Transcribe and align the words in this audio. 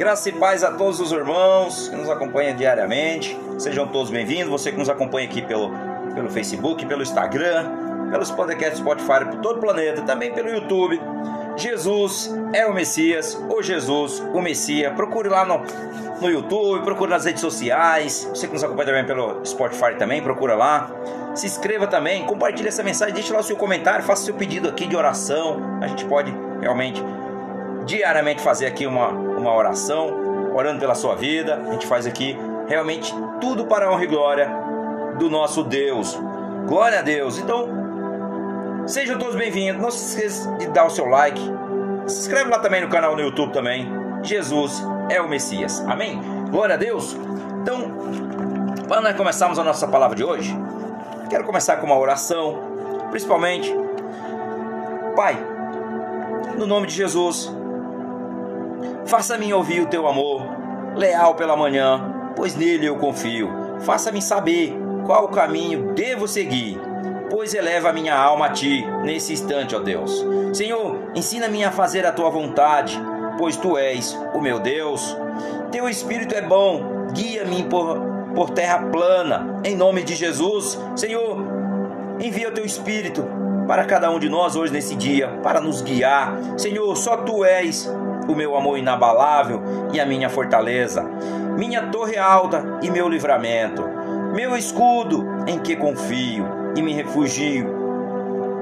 Graça 0.00 0.30
e 0.30 0.32
paz 0.32 0.64
a 0.64 0.72
todos 0.72 0.98
os 0.98 1.12
irmãos 1.12 1.90
que 1.90 1.94
nos 1.94 2.08
acompanham 2.08 2.56
diariamente. 2.56 3.38
Sejam 3.58 3.86
todos 3.86 4.10
bem-vindos. 4.10 4.48
Você 4.48 4.72
que 4.72 4.78
nos 4.78 4.88
acompanha 4.88 5.28
aqui 5.28 5.42
pelo, 5.42 5.70
pelo 6.14 6.30
Facebook, 6.30 6.86
pelo 6.86 7.02
Instagram, 7.02 8.08
pelos 8.10 8.30
podcasts 8.30 8.78
Spotify, 8.78 9.26
por 9.26 9.42
todo 9.42 9.58
o 9.58 9.60
planeta, 9.60 10.00
também 10.00 10.32
pelo 10.32 10.48
YouTube. 10.48 10.98
Jesus 11.54 12.34
é 12.54 12.64
o 12.64 12.72
Messias, 12.72 13.38
ou 13.50 13.62
Jesus, 13.62 14.20
o 14.32 14.40
Messias. 14.40 14.90
Procure 14.94 15.28
lá 15.28 15.44
no, 15.44 15.60
no 16.18 16.30
YouTube, 16.30 16.82
procure 16.82 17.10
nas 17.10 17.26
redes 17.26 17.42
sociais. 17.42 18.24
Você 18.24 18.46
que 18.46 18.54
nos 18.54 18.64
acompanha 18.64 18.86
também 18.86 19.04
pelo 19.04 19.44
Spotify 19.44 19.96
também, 19.98 20.22
procura 20.22 20.54
lá. 20.54 20.90
Se 21.34 21.44
inscreva 21.44 21.86
também, 21.86 22.24
compartilhe 22.24 22.68
essa 22.68 22.82
mensagem, 22.82 23.12
deixe 23.12 23.30
lá 23.34 23.40
o 23.40 23.42
seu 23.42 23.54
comentário, 23.54 24.02
faça 24.02 24.24
seu 24.24 24.34
pedido 24.34 24.66
aqui 24.66 24.86
de 24.86 24.96
oração. 24.96 25.60
A 25.82 25.88
gente 25.88 26.06
pode 26.06 26.34
realmente 26.58 27.04
diariamente 27.84 28.40
fazer 28.40 28.66
aqui 28.66 28.86
uma, 28.86 29.08
uma 29.40 29.54
oração, 29.54 30.52
orando 30.54 30.80
pela 30.80 30.94
sua 30.94 31.14
vida. 31.14 31.56
A 31.68 31.72
gente 31.72 31.86
faz 31.86 32.06
aqui 32.06 32.36
realmente 32.68 33.14
tudo 33.40 33.66
para 33.66 33.86
a 33.86 33.92
honra 33.92 34.04
e 34.04 34.06
glória 34.06 34.50
do 35.18 35.28
nosso 35.28 35.64
Deus. 35.64 36.18
Glória 36.66 37.00
a 37.00 37.02
Deus. 37.02 37.38
Então, 37.38 37.68
sejam 38.86 39.18
todos 39.18 39.34
bem-vindos. 39.34 39.80
Não 39.80 39.90
se 39.90 40.16
esqueça 40.16 40.50
de 40.56 40.66
dar 40.68 40.86
o 40.86 40.90
seu 40.90 41.06
like. 41.06 41.40
Se 42.06 42.20
inscreve 42.20 42.50
lá 42.50 42.58
também 42.58 42.80
no 42.80 42.88
canal 42.88 43.16
no 43.16 43.22
YouTube 43.22 43.52
também. 43.52 43.88
Jesus 44.22 44.82
é 45.08 45.20
o 45.20 45.28
Messias. 45.28 45.84
Amém? 45.88 46.20
Glória 46.50 46.74
a 46.74 46.78
Deus. 46.78 47.16
Então, 47.62 47.96
para 48.86 49.00
nós 49.00 49.16
começarmos 49.16 49.58
a 49.58 49.64
nossa 49.64 49.88
palavra 49.88 50.16
de 50.16 50.24
hoje, 50.24 50.56
quero 51.28 51.44
começar 51.44 51.76
com 51.76 51.86
uma 51.86 51.98
oração, 51.98 52.58
principalmente 53.10 53.74
Pai, 55.14 55.36
no 56.56 56.66
nome 56.66 56.86
de 56.86 56.94
Jesus, 56.94 57.52
faça-me 59.10 59.52
ouvir 59.52 59.80
o 59.80 59.86
teu 59.86 60.06
amor, 60.06 60.40
leal 60.94 61.34
pela 61.34 61.56
manhã, 61.56 62.32
pois 62.36 62.54
nele 62.54 62.86
eu 62.86 62.94
confio. 62.96 63.50
Faça-me 63.80 64.22
saber 64.22 64.72
qual 65.04 65.26
caminho 65.26 65.92
devo 65.94 66.28
seguir, 66.28 66.80
pois 67.28 67.52
eleva 67.52 67.92
minha 67.92 68.16
alma 68.16 68.46
a 68.46 68.50
ti 68.50 68.86
nesse 69.02 69.32
instante, 69.32 69.74
ó 69.74 69.80
Deus. 69.80 70.24
Senhor, 70.52 71.10
ensina-me 71.12 71.64
a 71.64 71.72
fazer 71.72 72.06
a 72.06 72.12
tua 72.12 72.30
vontade, 72.30 73.02
pois 73.36 73.56
tu 73.56 73.76
és 73.76 74.16
o 74.32 74.40
meu 74.40 74.60
Deus. 74.60 75.16
Teu 75.72 75.88
espírito 75.88 76.36
é 76.36 76.42
bom, 76.42 77.08
guia-me 77.12 77.64
por, 77.64 78.00
por 78.32 78.50
terra 78.50 78.78
plana, 78.78 79.60
em 79.64 79.74
nome 79.74 80.04
de 80.04 80.14
Jesus. 80.14 80.78
Senhor, 80.94 81.36
envia 82.20 82.48
o 82.48 82.52
teu 82.52 82.64
espírito 82.64 83.26
para 83.66 83.84
cada 83.84 84.08
um 84.08 84.20
de 84.20 84.28
nós 84.28 84.54
hoje 84.54 84.72
nesse 84.72 84.94
dia, 84.94 85.26
para 85.42 85.60
nos 85.60 85.82
guiar. 85.82 86.32
Senhor, 86.56 86.96
só 86.96 87.16
tu 87.16 87.44
és 87.44 87.90
o 88.30 88.36
meu 88.36 88.56
amor 88.56 88.78
inabalável 88.78 89.62
e 89.92 90.00
a 90.00 90.06
minha 90.06 90.28
fortaleza, 90.28 91.02
minha 91.56 91.88
torre 91.88 92.16
alta 92.16 92.78
e 92.82 92.90
meu 92.90 93.08
livramento, 93.08 93.82
meu 94.34 94.56
escudo 94.56 95.26
em 95.46 95.58
que 95.58 95.76
confio 95.76 96.46
e 96.76 96.82
me 96.82 96.92
refugio, 96.92 97.66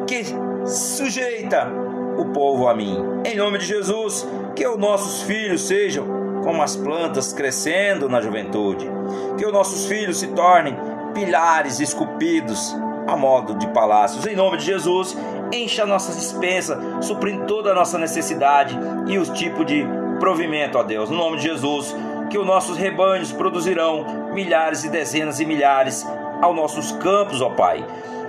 que 0.07 0.25
sujeita 0.67 1.69
o 2.17 2.27
povo 2.27 2.69
a 2.69 2.75
mim. 2.75 2.99
Em 3.25 3.37
nome 3.37 3.59
de 3.59 3.67
Jesus, 3.67 4.27
que 4.57 4.67
os 4.67 4.79
nossos 4.79 5.23
filhos 5.23 5.63
sejam 5.63 6.19
como 6.43 6.63
as 6.63 6.77
plantas 6.77 7.33
crescendo 7.33 8.09
na 8.09 8.21
juventude, 8.21 8.89
que 9.37 9.45
os 9.45 9.53
nossos 9.53 9.87
filhos 9.87 10.19
se 10.19 10.29
tornem 10.29 10.77
pilares 11.13 11.81
esculpidos 11.81 12.75
a 13.09 13.17
modo 13.17 13.55
de 13.55 13.67
palácios. 13.69 14.27
Em 14.27 14.37
nome 14.37 14.59
de 14.59 14.67
Jesus, 14.67 15.17
encha 15.51 15.87
nossas 15.87 16.17
dispensas, 16.17 16.79
suprindo 17.05 17.47
toda 17.47 17.73
a 17.73 17.75
nossa 17.75 17.99
necessidade 17.99 18.79
e 19.07 19.19
os 19.19 19.31
tipos 19.31 19.65
de 19.65 19.87
provimento, 20.21 20.79
ó 20.79 20.83
Deus. 20.83 21.09
No 21.09 21.17
nome 21.17 21.39
de 21.39 21.45
Jesus, 21.45 21.97
que 22.29 22.37
os 22.37 22.47
nossos 22.47 22.77
rebanhos 22.77 23.33
produzirão 23.33 24.31
milhares 24.35 24.85
e 24.85 24.91
dezenas 24.91 25.41
e 25.41 25.47
milhares 25.47 26.07
aos 26.43 26.55
nossos 26.55 26.93
campos, 26.93 27.41
ó 27.41 27.49
Pai. 27.51 27.85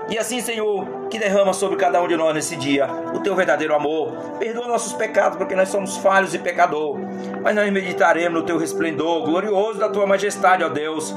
E 0.10 0.18
assim, 0.18 0.42
Senhor, 0.42 1.08
que 1.10 1.20
derrama 1.20 1.54
sobre 1.54 1.78
cada 1.78 2.02
um 2.02 2.08
de 2.08 2.16
nós 2.16 2.34
nesse 2.34 2.56
dia 2.56 2.88
o 3.14 3.20
teu 3.20 3.36
verdadeiro 3.36 3.76
amor. 3.76 4.12
Perdoa 4.40 4.68
nossos 4.68 4.94
pecados, 4.94 5.38
porque 5.38 5.56
nós 5.56 5.70
somos 5.70 5.98
falhos 5.98 6.34
e 6.34 6.40
pecador. 6.40 6.98
Mas 7.44 7.54
nós 7.54 7.72
meditaremos 7.72 8.40
no 8.40 8.46
teu 8.46 8.58
resplendor 8.58 9.24
glorioso 9.24 9.78
da 9.78 9.88
tua 9.88 10.08
majestade, 10.08 10.64
ó 10.64 10.70
Deus. 10.70 11.14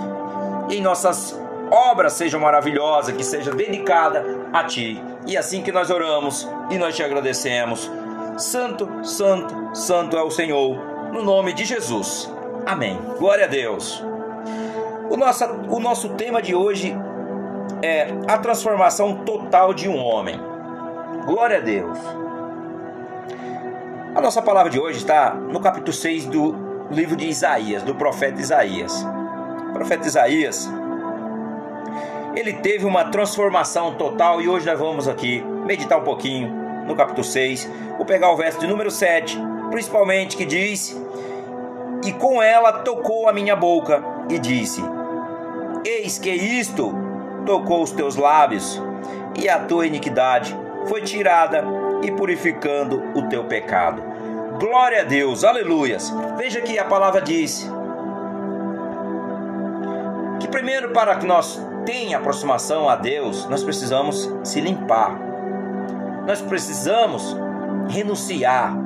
Em 0.69 0.83
nossas 0.83 1.42
obras 1.73 2.13
sejam 2.13 2.39
maravilhosas, 2.39 3.17
que 3.17 3.25
seja 3.25 3.51
dedicada 3.51 4.23
a 4.53 4.63
ti. 4.65 5.03
E 5.27 5.37
assim 5.37 5.63
que 5.63 5.73
nós 5.73 5.91
oramos 5.91 6.47
e 6.71 6.77
nós 6.77 6.95
te 6.95 7.03
agradecemos. 7.03 7.91
Santo, 8.37 8.89
santo, 9.03 9.75
santo 9.75 10.17
é 10.17 10.23
o 10.23 10.31
Senhor, 10.31 10.77
no 11.13 11.23
nome 11.23 11.55
de 11.55 11.65
Jesus. 11.65 12.31
Amém. 12.67 12.99
Glória 13.19 13.47
a 13.47 13.49
Deus. 13.49 14.05
O 15.11 15.17
nosso, 15.17 15.45
o 15.45 15.81
nosso 15.81 16.11
tema 16.11 16.43
de 16.43 16.55
hoje 16.55 16.95
é 17.83 18.09
a 18.29 18.39
transformação 18.39 19.25
total 19.25 19.73
de 19.73 19.89
um 19.89 19.97
homem. 19.97 20.39
Glória 21.25 21.59
a 21.59 21.61
Deus. 21.61 21.99
A 24.15 24.21
nossa 24.21 24.43
palavra 24.43 24.71
de 24.71 24.79
hoje 24.79 24.99
está 24.99 25.33
no 25.35 25.61
capítulo 25.61 25.93
6 25.93 26.27
do 26.27 26.55
livro 26.91 27.17
de 27.17 27.27
Isaías, 27.27 27.83
do 27.83 27.95
profeta 27.95 28.41
Isaías. 28.41 29.07
O 29.71 29.73
profeta 29.73 30.07
Isaías, 30.07 30.71
ele 32.35 32.55
teve 32.55 32.85
uma 32.85 33.05
transformação 33.05 33.95
total 33.95 34.41
e 34.41 34.49
hoje 34.49 34.67
nós 34.67 34.79
vamos 34.79 35.07
aqui 35.07 35.43
meditar 35.67 35.99
um 35.99 36.05
pouquinho 36.05 36.49
no 36.87 36.95
capítulo 36.95 37.25
6. 37.25 37.71
Vou 37.97 38.07
pegar 38.07 38.31
o 38.31 38.37
verso 38.37 38.59
de 38.59 38.67
número 38.67 38.91
7, 38.91 39.39
principalmente 39.71 40.37
que 40.37 40.45
diz: 40.45 40.99
E 42.05 42.13
com 42.13 42.43
ela 42.43 42.73
tocou 42.73 43.29
a 43.29 43.33
minha 43.33 43.55
boca 43.55 44.03
e 44.29 44.39
disse: 44.39 44.83
Eis 45.85 46.19
que 46.19 46.31
isto 46.31 46.93
tocou 47.45 47.83
os 47.83 47.93
teus 47.93 48.17
lábios, 48.17 48.81
e 49.39 49.49
a 49.49 49.59
tua 49.59 49.87
iniquidade 49.87 50.57
foi 50.87 51.03
tirada 51.03 51.65
e 52.03 52.11
purificando 52.11 53.03
o 53.15 53.29
teu 53.29 53.45
pecado. 53.45 54.03
Glória 54.59 55.03
a 55.03 55.05
Deus, 55.05 55.45
aleluias. 55.45 56.13
Veja 56.37 56.61
que 56.61 56.79
a 56.79 56.85
palavra 56.85 57.21
diz 57.21 57.71
que 60.43 60.49
primeiro 60.49 60.91
para 60.91 61.15
que 61.17 61.25
nós 61.25 61.65
tenha 61.87 62.19
aproximação 62.19 62.89
a 62.89 62.97
Deus, 62.97 63.47
nós 63.49 63.63
precisamos 63.63 64.29
se 64.43 64.61
limpar. 64.61 65.17
Nós 66.27 66.41
precisamos 66.43 67.37
renunciar. 67.89 68.77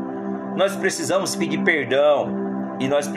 Nós 0.54 0.76
precisamos 0.76 1.34
pedir 1.34 1.62
perdão 1.64 2.76
e 2.78 2.86
nós 2.86 3.10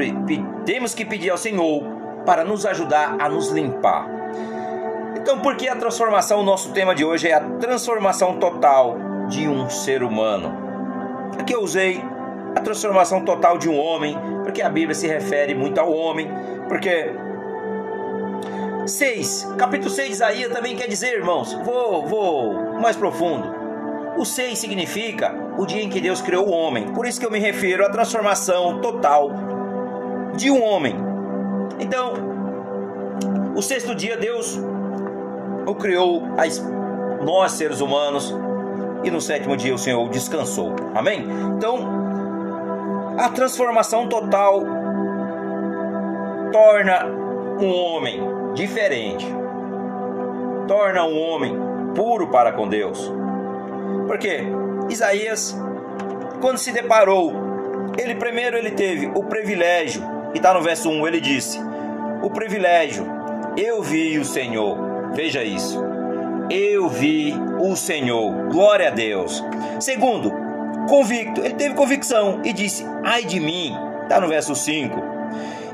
temos 0.66 0.94
que 0.94 1.04
pedir 1.04 1.30
ao 1.30 1.38
Senhor 1.38 1.84
para 2.26 2.46
nos 2.46 2.66
ajudar 2.66 3.18
a 3.20 3.28
nos 3.28 3.50
limpar. 3.50 4.08
Então, 5.18 5.40
por 5.40 5.58
que 5.58 5.68
a 5.68 5.76
transformação? 5.76 6.40
O 6.40 6.44
nosso 6.44 6.72
tema 6.72 6.96
de 6.96 7.04
hoje 7.04 7.28
é 7.28 7.34
a 7.34 7.42
transformação 7.42 8.40
total 8.40 8.98
de 9.28 9.50
um 9.50 9.70
ser 9.70 10.02
humano. 10.02 10.54
Aqui 11.38 11.54
eu 11.54 11.62
usei 11.62 12.02
a 12.56 12.62
transformação 12.62 13.24
total 13.26 13.58
de 13.58 13.70
um 13.70 13.78
homem, 13.78 14.18
porque 14.44 14.62
a 14.62 14.70
Bíblia 14.70 14.96
se 14.96 15.08
refere 15.08 15.54
muito 15.54 15.80
ao 15.80 15.92
homem, 15.92 16.30
porque 16.68 17.14
6, 18.86 19.56
capítulo 19.58 19.90
6 19.90 20.08
de 20.08 20.14
Isaías 20.14 20.54
também 20.54 20.76
quer 20.76 20.88
dizer, 20.88 21.18
irmãos, 21.18 21.54
vou, 21.64 22.08
vou 22.08 22.80
mais 22.80 22.96
profundo. 22.96 23.60
O 24.18 24.26
6 24.26 24.58
significa 24.58 25.34
o 25.58 25.66
dia 25.66 25.82
em 25.82 25.90
que 25.90 26.02
Deus 26.02 26.22
criou 26.22 26.48
o 26.48 26.52
homem. 26.52 26.92
Por 26.94 27.06
isso 27.06 27.20
que 27.20 27.26
eu 27.26 27.32
me 27.32 27.40
refiro 27.40 27.86
à 27.86 27.90
transformação 27.90 28.82
total 28.82 29.32
de 30.36 30.50
um 30.50 30.64
homem. 30.64 30.96
Então, 31.80 32.14
o 33.56 33.62
sexto 33.62 33.94
dia 33.94 34.18
Deus 34.18 34.60
o 35.66 35.76
criou 35.76 36.24
nós 37.22 37.52
seres 37.54 37.82
humanos 37.82 38.34
e 39.04 39.12
no 39.12 39.22
sétimo 39.22 39.56
dia 39.56 39.74
o 39.74 39.78
Senhor 39.78 40.08
descansou. 40.10 40.76
Amém? 40.96 41.26
Então, 41.58 41.78
a 43.18 43.30
transformação 43.30 44.08
total 44.08 44.64
torna 46.52 47.19
um 47.60 47.74
homem 47.74 48.20
diferente, 48.54 49.26
torna 50.68 51.04
um 51.06 51.20
homem 51.20 51.56
puro 51.96 52.28
para 52.28 52.52
com 52.52 52.68
Deus. 52.68 53.12
Porque 54.08 54.44
Isaías, 54.90 55.56
quando 56.42 56.58
se 56.58 56.72
deparou, 56.72 57.34
ele 57.98 58.16
primeiro 58.16 58.58
ele 58.58 58.72
teve 58.72 59.08
o 59.08 59.24
privilégio, 59.24 60.04
e 60.34 60.38
está 60.38 60.54
no 60.54 60.62
verso 60.62 60.90
1, 60.90 61.08
ele 61.08 61.22
disse: 61.22 61.60
O 62.22 62.30
privilégio, 62.30 63.06
eu 63.58 63.82
vi 63.82 64.18
o 64.18 64.26
Senhor 64.26 64.90
Veja 65.14 65.44
isso. 65.44 65.84
Eu 66.50 66.88
vi 66.88 67.34
o 67.60 67.76
Senhor. 67.76 68.50
Glória 68.50 68.88
a 68.88 68.92
Deus. 68.92 69.44
Segundo, 69.80 70.32
convicto. 70.88 71.42
Ele 71.42 71.56
teve 71.56 71.76
convicção 71.76 72.42
e 72.44 72.54
disse: 72.54 72.86
Ai 73.04 73.24
de 73.24 73.40
mim. 73.40 73.76
Está 74.04 74.20
no 74.20 74.28
verso 74.28 74.56
5. 74.56 75.19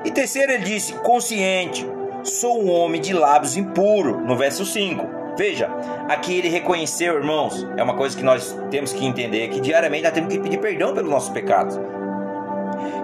E 0.05 0.11
terceiro, 0.11 0.51
ele 0.51 0.63
disse: 0.63 0.93
Consciente. 0.93 1.85
Sou 2.23 2.63
um 2.63 2.71
homem 2.71 3.01
de 3.01 3.13
lábios 3.13 3.57
impuro. 3.57 4.21
No 4.21 4.35
verso 4.35 4.65
5. 4.65 5.25
Veja, 5.37 5.69
aqui 6.07 6.37
ele 6.37 6.47
reconheceu, 6.47 7.15
irmãos, 7.15 7.67
é 7.75 7.83
uma 7.83 7.95
coisa 7.95 8.15
que 8.15 8.23
nós 8.23 8.57
temos 8.71 8.93
que 8.93 9.05
entender, 9.05 9.49
que 9.49 9.59
diariamente 9.59 10.03
nós 10.03 10.13
temos 10.13 10.33
que 10.33 10.39
pedir 10.39 10.59
perdão 10.59 10.93
pelos 10.93 11.09
nossos 11.09 11.29
pecados. 11.29 11.77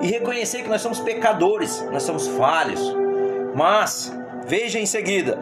e 0.02 0.08
reconhecer 0.08 0.64
que 0.64 0.70
nós 0.70 0.82
somos 0.82 1.00
pecadores, 1.00 1.86
nós 1.92 2.04
somos 2.04 2.28
falhos. 2.28 2.82
Mas, 3.54 4.12
veja 4.48 4.80
em 4.80 4.86
seguida, 4.86 5.38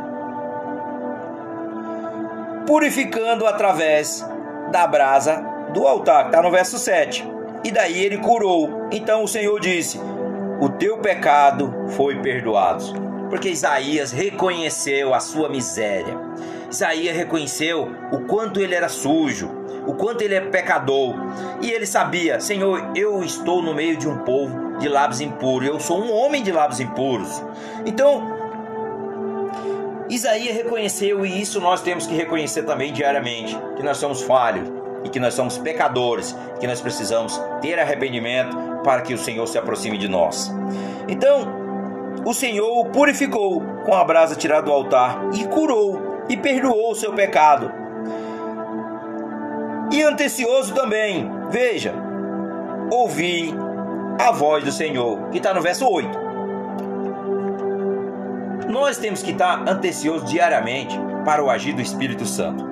purificando 2.68 3.46
através 3.46 4.26
da 4.72 4.86
brasa 4.86 5.42
do 5.74 5.88
altar, 5.88 6.26
está 6.26 6.42
no 6.42 6.52
verso 6.52 6.78
7. 6.78 7.26
E 7.64 7.72
daí 7.72 8.04
ele 8.04 8.18
curou. 8.18 8.88
Então 8.92 9.24
o 9.24 9.28
Senhor 9.28 9.60
disse: 9.60 10.00
O 10.62 10.68
teu 10.68 10.98
pecado 10.98 11.74
foi 11.92 12.18
perdoado. 12.22 12.84
Porque 13.30 13.50
Isaías 13.50 14.12
reconheceu 14.12 15.14
a 15.14 15.20
sua 15.20 15.48
miséria. 15.48 16.18
Isaías 16.70 17.16
reconheceu 17.16 17.90
o 18.12 18.26
quanto 18.26 18.60
ele 18.60 18.76
era 18.76 18.90
sujo, 18.90 19.50
o 19.88 19.94
quanto 19.94 20.22
ele 20.22 20.36
é 20.36 20.42
pecador. 20.42 21.16
E 21.62 21.72
ele 21.72 21.86
sabia: 21.86 22.40
Senhor, 22.40 22.92
eu 22.96 23.24
estou 23.24 23.62
no 23.62 23.74
meio 23.74 23.96
de 23.96 24.08
um 24.08 24.18
povo 24.20 24.78
de 24.80 24.90
lábios 24.90 25.22
impuros, 25.22 25.68
eu 25.68 25.80
sou 25.80 26.02
um 26.02 26.12
homem 26.12 26.44
de 26.44 26.52
lábios 26.52 26.80
impuros. 26.80 27.42
Então, 27.86 28.38
Isaías 30.10 30.56
reconheceu, 30.56 31.26
e 31.26 31.40
isso 31.42 31.62
nós 31.62 31.82
temos 31.82 32.06
que 32.08 32.16
reconhecer 32.16 32.64
também 32.64 32.92
diariamente: 32.92 33.58
que 33.78 33.84
nós 33.84 33.98
somos 33.98 34.24
falhos 34.24 34.68
e 35.04 35.10
que 35.10 35.20
nós 35.20 35.34
somos 35.34 35.58
pecadores, 35.58 36.36
que 36.60 36.68
nós 36.68 36.82
precisamos 36.82 37.40
ter 37.62 37.80
arrependimento 37.80 38.69
para 38.84 39.02
que 39.02 39.14
o 39.14 39.18
Senhor 39.18 39.46
se 39.48 39.58
aproxime 39.58 39.98
de 39.98 40.08
nós. 40.08 40.52
Então, 41.08 41.48
o 42.26 42.34
Senhor 42.34 42.80
o 42.80 42.86
purificou 42.86 43.62
com 43.86 43.94
a 43.94 44.04
brasa 44.04 44.36
tirada 44.36 44.64
do 44.64 44.72
altar 44.72 45.22
e 45.34 45.46
curou 45.46 46.26
e 46.28 46.38
perdoou 46.38 46.92
o 46.92 46.96
seu 46.96 47.14
pecado. 47.14 47.72
E 49.92 50.04
antecioso 50.04 50.74
também, 50.74 51.30
veja, 51.50 51.94
ouvi 52.92 53.54
a 54.20 54.32
voz 54.32 54.64
do 54.64 54.72
Senhor, 54.72 55.30
que 55.30 55.38
está 55.38 55.54
no 55.54 55.62
verso 55.62 55.88
8. 55.90 56.30
Nós 58.70 58.98
temos 58.98 59.24
que 59.24 59.32
estar 59.32 59.68
anteciosos 59.68 60.30
diariamente 60.30 60.96
para 61.26 61.44
o 61.44 61.50
agir 61.50 61.74
do 61.74 61.82
Espírito 61.82 62.26
Santo. 62.26 62.68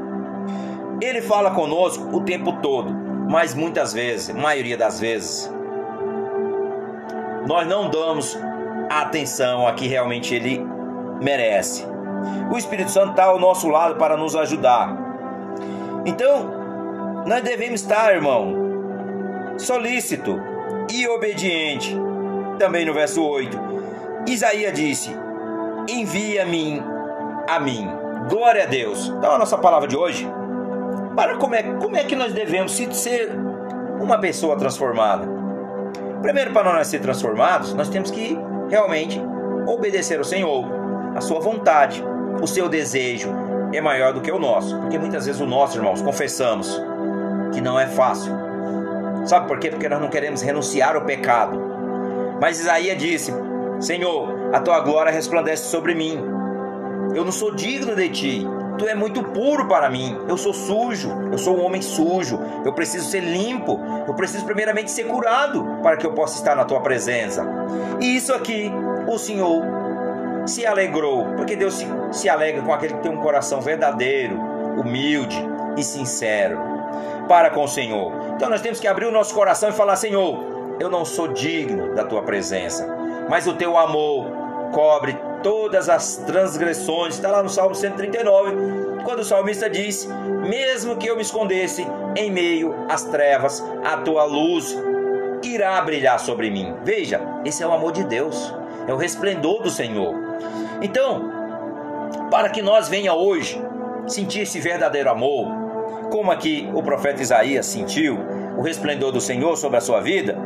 Ele 1.02 1.22
fala 1.22 1.52
conosco 1.52 2.16
o 2.16 2.22
tempo 2.22 2.54
todo, 2.54 2.94
mas 3.30 3.56
muitas 3.56 3.94
vezes, 3.94 4.34
maioria 4.36 4.78
das 4.78 5.00
vezes, 5.00 5.52
nós 7.48 7.66
não 7.68 7.90
damos 7.90 8.38
a 8.90 9.02
atenção 9.02 9.66
a 9.66 9.74
que 9.74 9.88
realmente 9.88 10.36
ele 10.36 10.64
merece. 11.22 11.86
O 12.52 12.58
Espírito 12.58 12.92
Santo 12.92 13.12
está 13.12 13.26
ao 13.26 13.40
nosso 13.40 13.70
lado 13.70 13.96
para 13.96 14.18
nos 14.18 14.36
ajudar. 14.36 14.96
Então, 16.06 17.24
nós 17.26 17.42
devemos 17.44 17.82
estar, 17.82 18.14
irmão, 18.14 18.54
solícito 19.58 20.40
e 20.92 21.08
obediente. 21.08 21.96
Também 22.60 22.86
no 22.86 22.94
verso 22.94 23.24
8, 23.24 23.58
Isaías 24.28 24.74
disse: 24.74 25.16
Envia-me 25.88 26.82
a 27.48 27.60
mim. 27.60 27.90
Glória 28.30 28.64
a 28.64 28.66
Deus. 28.66 29.08
Então, 29.08 29.32
a 29.32 29.38
nossa 29.38 29.58
palavra 29.58 29.88
de 29.88 29.96
hoje 29.96 30.30
para 31.16 31.38
como 31.38 31.56
é, 31.56 31.64
como 31.64 31.96
é 31.96 32.04
que 32.04 32.16
nós 32.16 32.34
devemos 32.34 32.74
ser 32.74 33.32
uma 34.00 34.20
pessoa 34.20 34.58
transformada? 34.58 35.37
Primeiro, 36.28 36.52
para 36.52 36.74
nós 36.74 36.88
ser 36.88 37.00
transformados, 37.00 37.74
nós 37.74 37.88
temos 37.88 38.12
que 38.12 38.38
realmente 38.70 39.18
obedecer 39.66 40.18
ao 40.18 40.26
Senhor, 40.26 40.66
a 41.16 41.22
sua 41.22 41.40
vontade, 41.40 42.04
o 42.42 42.46
seu 42.46 42.68
desejo 42.68 43.30
é 43.72 43.80
maior 43.80 44.12
do 44.12 44.20
que 44.20 44.30
o 44.30 44.38
nosso, 44.38 44.78
porque 44.78 45.00
muitas 45.00 45.26
vezes 45.26 45.40
o 45.40 45.46
nosso, 45.46 45.78
irmãos, 45.78 46.02
confessamos 46.02 46.82
que 47.54 47.62
não 47.62 47.80
é 47.80 47.88
fácil. 47.88 48.34
Sabe 49.26 49.48
por 49.48 49.58
quê? 49.58 49.70
Porque 49.70 49.88
nós 49.88 50.02
não 50.02 50.10
queremos 50.10 50.42
renunciar 50.42 50.98
ao 50.98 51.06
pecado. 51.06 51.58
Mas 52.42 52.60
Isaías 52.60 52.98
disse: 52.98 53.34
Senhor, 53.80 54.54
a 54.54 54.60
tua 54.60 54.82
glória 54.82 55.14
resplandece 55.14 55.70
sobre 55.70 55.96
mim. 55.96 56.22
Eu 57.16 57.24
não 57.24 57.32
sou 57.32 57.56
digno 57.56 57.96
de 57.96 58.10
ti, 58.10 58.48
Tu 58.78 58.88
é 58.88 58.96
muito 58.96 59.24
puro 59.24 59.68
para 59.68 59.90
mim. 59.90 60.18
Eu 60.28 60.38
sou 60.38 60.54
sujo. 60.54 61.12
Eu 61.32 61.38
sou 61.38 61.58
um 61.58 61.66
homem 61.66 61.82
sujo. 61.82 62.40
Eu 62.64 62.74
preciso 62.74 63.10
ser 63.10 63.22
limpo. 63.22 63.80
Eu 64.08 64.14
preciso 64.14 64.46
primeiramente 64.46 64.92
ser 64.92 65.06
curado 65.06 65.80
para 65.82 65.98
que 65.98 66.06
eu 66.06 66.14
possa 66.14 66.38
estar 66.38 66.56
na 66.56 66.66
tua 66.66 66.82
presença. 66.82 67.46
E 68.00 68.16
isso 68.16 68.34
aqui, 68.34 68.72
o 69.08 69.18
Senhor 69.18 69.64
se 70.46 70.66
alegrou, 70.66 71.26
porque 71.36 71.56
Deus 71.56 71.74
se, 71.74 71.86
se 72.12 72.30
alegra 72.30 72.62
com 72.62 72.74
aquele 72.74 72.94
que 72.94 73.02
tem 73.02 73.12
um 73.12 73.22
coração 73.22 73.60
verdadeiro, 73.60 74.40
humilde 74.78 75.38
e 75.76 75.84
sincero 75.84 76.78
para 77.28 77.50
com 77.50 77.64
o 77.64 77.68
Senhor. 77.68 78.12
Então 78.36 78.50
nós 78.50 78.62
temos 78.62 78.80
que 78.80 78.88
abrir 78.88 79.06
o 79.06 79.12
nosso 79.12 79.34
coração 79.34 79.70
e 79.70 79.74
falar: 79.74 79.96
Senhor, 79.96 80.78
eu 80.80 80.90
não 80.90 81.04
sou 81.04 81.28
digno 81.28 81.94
da 81.94 82.04
tua 82.04 82.24
presença, 82.24 82.88
mas 83.30 83.48
o 83.48 83.54
teu 83.54 83.78
amor 83.78 84.32
cobre 84.72 85.18
todas 85.44 85.90
as 85.90 86.18
transgressões. 86.18 87.16
Está 87.16 87.30
lá 87.30 87.44
no 87.44 87.50
Salmo 87.50 87.76
139, 87.76 89.04
quando 89.04 89.20
o 89.20 89.26
salmista 89.26 89.70
diz: 89.70 90.08
Mesmo 90.48 90.98
que 90.98 91.08
eu 91.08 91.16
me 91.16 91.22
escondesse 91.22 91.86
em 92.16 92.32
meio 92.32 92.74
às 92.90 93.04
trevas, 93.04 93.64
a 93.84 93.98
tua 93.98 94.24
luz 94.24 94.76
irá 95.44 95.80
brilhar 95.82 96.20
sobre 96.20 96.50
mim. 96.50 96.76
Veja, 96.84 97.22
esse 97.46 97.64
é 97.64 97.68
o 97.68 97.74
amor 97.74 97.92
de 97.92 98.04
Deus, 98.04 98.54
é 98.88 98.94
o 98.94 98.98
resplendor 98.98 99.62
do 99.62 99.70
Senhor. 99.70 100.14
Então, 100.82 101.32
para 102.30 102.50
que 102.50 102.62
nós 102.62 102.88
venha 102.88 103.14
hoje 103.14 103.62
sentir 104.08 104.42
esse 104.42 104.60
verdadeiro 104.60 105.10
amor, 105.10 105.48
como 106.12 106.32
aqui 106.32 106.70
o 106.74 106.82
profeta 106.82 107.22
Isaías 107.22 107.66
sentiu 107.66 108.18
o 108.58 108.62
resplendor 108.62 109.12
do 109.12 109.22
Senhor 109.22 109.56
sobre 109.58 109.78
a 109.78 109.82
sua 109.82 110.02
vida, 110.02 110.38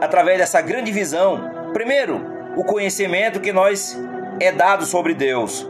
através 0.00 0.38
dessa 0.38 0.60
grande 0.60 0.92
visão, 0.92 1.70
primeiro, 1.72 2.37
o 2.58 2.64
conhecimento 2.64 3.38
que 3.38 3.52
nós 3.52 3.96
é 4.40 4.50
dado 4.50 4.84
sobre 4.84 5.14
Deus. 5.14 5.64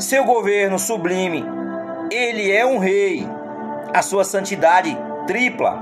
Seu 0.00 0.24
governo 0.24 0.76
sublime, 0.76 1.44
ele 2.10 2.50
é 2.50 2.66
um 2.66 2.78
rei. 2.78 3.24
A 3.94 4.02
sua 4.02 4.24
santidade 4.24 4.98
tripla, 5.24 5.80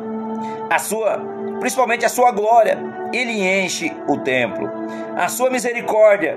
a 0.68 0.78
sua, 0.78 1.18
principalmente 1.60 2.04
a 2.04 2.10
sua 2.10 2.30
glória, 2.30 2.78
ele 3.10 3.40
enche 3.40 3.90
o 4.06 4.18
templo. 4.18 4.70
A 5.16 5.28
sua 5.28 5.48
misericórdia 5.48 6.36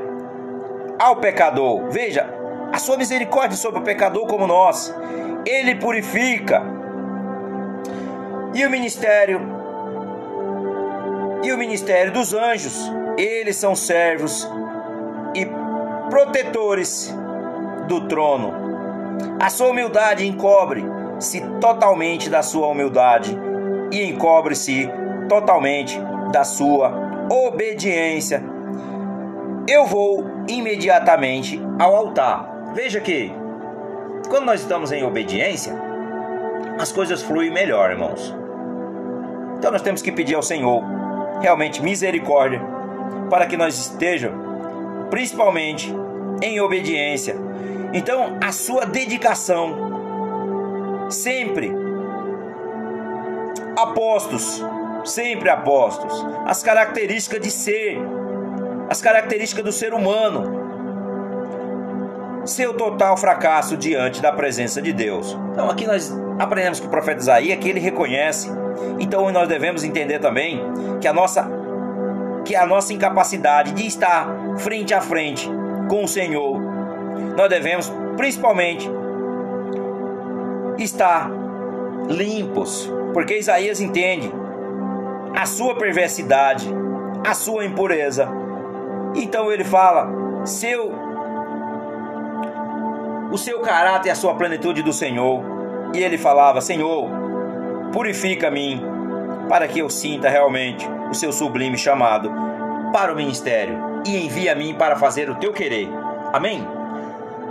ao 0.98 1.18
pecador. 1.18 1.89
Veja, 1.89 2.33
a 2.71 2.77
sua 2.77 2.95
misericórdia 2.95 3.57
sobre 3.57 3.81
o 3.81 3.83
pecador 3.83 4.25
como 4.25 4.48
nós. 4.48 4.95
Ele 5.45 5.75
purifica. 5.75 6.63
E 8.54 8.65
o 8.65 8.69
ministério 8.69 9.53
e 11.44 11.52
o 11.52 11.58
ministério 11.58 12.12
dos 12.12 12.34
anjos. 12.34 12.92
Eles 13.18 13.58
são 13.58 13.76
servos 13.76 14.50
e 15.36 15.46
protetores 16.10 17.14
do 17.88 18.08
trono. 18.08 18.54
A 19.40 19.50
sua 19.50 19.70
humildade 19.70 20.26
encobre-se 20.26 21.42
totalmente 21.60 22.30
da 22.30 22.42
sua 22.42 22.68
humildade 22.68 23.38
e 23.92 24.04
encobre-se 24.04 24.90
totalmente 25.28 26.00
da 26.32 26.44
sua 26.44 27.28
obediência. 27.30 28.44
Eu 29.68 29.86
vou 29.86 30.26
imediatamente 30.48 31.62
ao 31.80 31.96
altar. 31.96 32.72
Veja 32.74 33.00
que 33.00 33.32
quando 34.30 34.46
nós 34.46 34.62
estamos 34.62 34.92
em 34.92 35.04
obediência, 35.04 35.74
as 36.80 36.92
coisas 36.92 37.22
fluem 37.22 37.52
melhor, 37.52 37.92
irmãos. 37.92 38.36
Então 39.58 39.72
nós 39.72 39.82
temos 39.82 40.02
que 40.02 40.12
pedir 40.12 40.36
ao 40.36 40.42
Senhor 40.42 40.84
realmente 41.44 41.84
misericórdia, 41.84 42.62
para 43.30 43.46
que 43.46 43.58
nós 43.58 43.78
estejamos 43.78 44.42
principalmente 45.12 45.94
em 46.42 46.60
obediência. 46.60 47.36
Então, 47.94 48.40
a 48.42 48.52
sua 48.52 48.86
dedicação 48.86 49.94
sempre 51.10 51.72
apostos, 53.78 54.64
sempre 55.04 55.50
apostos, 55.50 56.26
as 56.46 56.64
características 56.64 57.42
de 57.42 57.52
ser, 57.52 58.00
as 58.90 59.02
características 59.02 59.64
do 59.64 59.72
ser 59.72 59.94
humano, 59.94 60.62
seu 62.46 62.74
total 62.74 63.16
fracasso 63.18 63.78
diante 63.78 64.22
da 64.22 64.32
presença 64.32 64.82
de 64.82 64.92
Deus. 64.92 65.38
Então 65.52 65.70
aqui 65.70 65.86
nós 65.86 66.12
aprendemos 66.40 66.80
com 66.80 66.88
o 66.88 66.90
profeta 66.90 67.20
Isaías 67.20 67.60
que 67.60 67.70
ele 67.70 67.80
reconhece. 67.80 68.50
Então 69.00 69.30
nós 69.32 69.48
devemos 69.48 69.84
entender 69.84 70.20
também 70.20 70.62
que 71.00 71.08
a 71.08 71.13
nossa 71.13 71.50
que 72.46 72.56
a 72.56 72.66
nossa 72.66 72.94
incapacidade 72.94 73.72
de 73.72 73.88
estar 73.88 74.28
frente 74.58 74.94
a 74.94 75.00
frente 75.00 75.50
com 75.88 76.04
o 76.04 76.08
Senhor, 76.08 76.60
nós 77.38 77.50
devemos 77.50 77.92
principalmente 78.18 78.90
estar 80.78 81.32
limpos, 82.10 82.92
porque 83.13 83.38
Isaías 83.38 83.80
entende 83.80 84.30
a 85.36 85.46
sua 85.46 85.75
perversidade, 85.75 86.68
a 87.25 87.34
sua 87.34 87.66
impureza. 87.66 88.28
Então 89.16 89.52
ele 89.52 89.63
fala: 89.63 90.46
seu 90.46 90.92
o 93.32 93.38
seu 93.38 93.60
caráter 93.62 94.10
e 94.10 94.12
a 94.12 94.16
sua 94.16 94.36
plenitude 94.36 94.84
do 94.84 94.94
Senhor. 94.94 95.52
E 95.94 96.04
ele 96.04 96.18
falava: 96.18 96.60
Senhor, 96.62 97.10
purifica-me 97.92 98.82
para 99.48 99.68
que 99.68 99.80
eu 99.80 99.90
sinta 99.90 100.30
realmente 100.30 100.88
o 101.10 101.14
seu 101.14 101.32
sublime 101.32 101.78
chamado 101.78 102.32
para 102.92 103.14
o 103.14 103.16
ministério 103.16 103.78
e 104.06 104.56
mim 104.56 104.74
para 104.74 104.96
fazer 104.96 105.30
o 105.30 105.36
teu 105.36 105.54
querer. 105.54 105.90
Amém? 106.32 106.68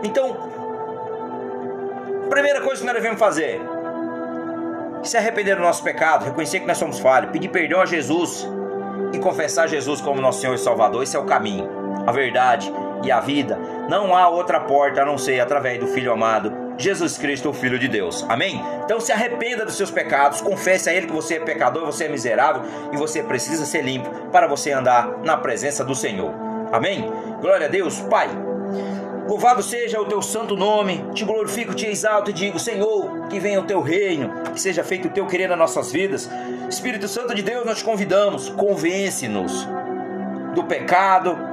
Então, 0.02 0.36
primeira 2.28 2.60
coisa 2.60 2.80
que 2.80 2.86
nós 2.86 2.94
devemos 2.94 3.18
fazer 3.18 3.60
se 5.02 5.16
arrepender 5.16 5.56
do 5.56 5.62
nosso 5.62 5.82
pecado, 5.82 6.24
reconhecer 6.24 6.60
que 6.60 6.66
nós 6.66 6.78
somos 6.78 6.98
falhos, 7.00 7.30
pedir 7.30 7.48
perdão 7.48 7.80
a 7.80 7.86
Jesus 7.86 8.48
e 9.12 9.18
confessar 9.18 9.68
Jesus 9.68 10.00
como 10.00 10.20
nosso 10.20 10.40
Senhor 10.40 10.54
e 10.54 10.58
Salvador. 10.58 11.02
Esse 11.02 11.16
é 11.16 11.18
o 11.18 11.24
caminho, 11.24 11.68
a 12.06 12.12
verdade 12.12 12.72
e 13.02 13.10
a 13.10 13.20
vida. 13.20 13.58
Não 13.88 14.16
há 14.16 14.28
outra 14.28 14.60
porta 14.60 15.02
a 15.02 15.04
não 15.04 15.18
ser 15.18 15.40
através 15.40 15.78
do 15.78 15.88
Filho 15.88 16.12
amado, 16.12 16.52
Jesus 16.78 17.18
Cristo, 17.18 17.50
o 17.50 17.52
Filho 17.52 17.78
de 17.78 17.88
Deus. 17.88 18.24
Amém? 18.28 18.62
Então 18.84 19.00
se 19.00 19.12
arrependa 19.12 19.64
dos 19.64 19.76
seus 19.76 19.90
pecados, 19.90 20.40
confesse 20.40 20.88
a 20.88 20.94
Ele 20.94 21.06
que 21.06 21.12
você 21.12 21.34
é 21.34 21.40
pecador, 21.40 21.86
você 21.86 22.04
é 22.04 22.08
miserável 22.08 22.62
e 22.92 22.96
você 22.96 23.22
precisa 23.22 23.64
ser 23.64 23.82
limpo 23.82 24.10
para 24.30 24.46
você 24.46 24.72
andar 24.72 25.18
na 25.24 25.36
presença 25.36 25.84
do 25.84 25.94
Senhor. 25.94 26.32
Amém? 26.72 27.10
Glória 27.40 27.66
a 27.66 27.70
Deus, 27.70 28.00
Pai. 28.00 28.28
Louvado 29.28 29.62
seja 29.62 30.00
o 30.00 30.04
teu 30.04 30.20
santo 30.20 30.56
nome, 30.56 31.04
te 31.14 31.24
glorifico, 31.24 31.74
te 31.74 31.86
exalto 31.86 32.30
e 32.30 32.32
digo: 32.32 32.58
Senhor, 32.58 33.28
que 33.28 33.38
venha 33.38 33.60
o 33.60 33.64
teu 33.64 33.80
reino, 33.80 34.30
que 34.52 34.60
seja 34.60 34.82
feito 34.82 35.08
o 35.08 35.10
teu 35.10 35.26
querer 35.26 35.48
nas 35.48 35.58
nossas 35.58 35.92
vidas. 35.92 36.28
Espírito 36.68 37.06
Santo 37.06 37.34
de 37.34 37.42
Deus, 37.42 37.64
nós 37.64 37.78
te 37.78 37.84
convidamos, 37.84 38.48
convence-nos 38.50 39.66
do 40.54 40.64
pecado, 40.64 41.51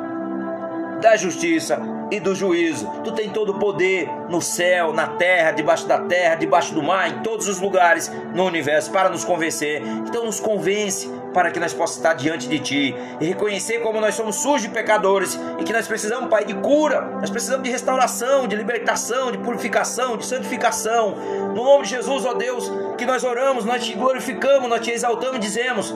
da 1.01 1.15
justiça 1.15 1.79
e 2.11 2.19
do 2.19 2.35
juízo. 2.35 2.89
Tu 3.03 3.11
tem 3.11 3.29
todo 3.29 3.53
o 3.53 3.59
poder 3.59 4.09
no 4.29 4.41
céu, 4.41 4.93
na 4.93 5.07
terra, 5.07 5.51
debaixo 5.51 5.87
da 5.87 5.99
terra, 5.99 6.35
debaixo 6.35 6.73
do 6.73 6.81
mar, 6.81 7.09
em 7.09 7.19
todos 7.21 7.47
os 7.47 7.59
lugares 7.59 8.11
no 8.33 8.45
universo 8.45 8.91
para 8.91 9.09
nos 9.09 9.23
convencer. 9.23 9.81
Então 10.07 10.25
nos 10.25 10.39
convence 10.39 11.09
para 11.33 11.51
que 11.51 11.59
nós 11.59 11.73
possamos 11.73 11.97
estar 11.97 12.13
diante 12.13 12.47
de 12.47 12.59
ti 12.59 12.95
e 13.19 13.25
reconhecer 13.25 13.79
como 13.79 14.01
nós 14.01 14.15
somos 14.15 14.37
sujos 14.37 14.65
e 14.65 14.69
pecadores 14.69 15.39
e 15.59 15.63
que 15.63 15.71
nós 15.71 15.87
precisamos, 15.87 16.29
Pai, 16.29 16.43
de 16.43 16.55
cura. 16.55 17.01
Nós 17.19 17.29
precisamos 17.29 17.63
de 17.63 17.69
restauração, 17.69 18.47
de 18.47 18.55
libertação, 18.55 19.31
de 19.31 19.37
purificação, 19.37 20.17
de 20.17 20.25
santificação. 20.25 21.15
No 21.55 21.63
nome 21.63 21.83
de 21.83 21.91
Jesus, 21.91 22.25
ó 22.25 22.33
Deus, 22.33 22.71
que 22.97 23.05
nós 23.05 23.23
oramos, 23.23 23.65
nós 23.65 23.85
te 23.85 23.93
glorificamos, 23.93 24.67
nós 24.67 24.81
te 24.81 24.91
exaltamos 24.91 25.37
e 25.37 25.39
dizemos: 25.39 25.93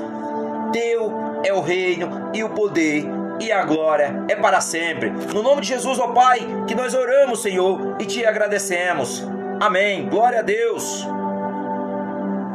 Teu 0.71 1.11
é 1.43 1.53
o 1.53 1.61
reino 1.61 2.29
e 2.33 2.43
o 2.43 2.49
poder 2.49 3.22
e 3.39 3.51
a 3.51 3.63
glória 3.63 4.25
é 4.29 4.35
para 4.35 4.61
sempre. 4.61 5.09
No 5.09 5.41
nome 5.41 5.61
de 5.61 5.67
Jesus, 5.67 5.99
ó 5.99 6.07
Pai, 6.09 6.39
que 6.67 6.75
nós 6.75 6.93
oramos, 6.93 7.41
Senhor, 7.41 7.97
e 7.99 8.05
te 8.05 8.25
agradecemos. 8.25 9.25
Amém. 9.59 10.07
Glória 10.09 10.39
a 10.39 10.43
Deus. 10.43 11.07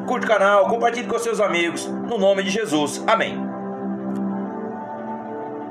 Curte 0.06 0.26
o 0.26 0.28
canal, 0.28 0.68
compartilhe 0.68 1.06
com 1.06 1.18
seus 1.18 1.40
amigos. 1.40 1.86
No 1.86 2.18
nome 2.18 2.42
de 2.42 2.50
Jesus. 2.50 3.02
Amém. 3.06 3.47